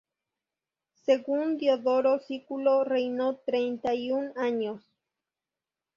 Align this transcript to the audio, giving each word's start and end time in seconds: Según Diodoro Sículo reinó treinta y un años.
Según 1.03 1.57
Diodoro 1.59 2.17
Sículo 2.17 2.83
reinó 2.83 3.35
treinta 3.35 3.93
y 3.93 4.11
un 4.11 4.33
años. 4.35 4.81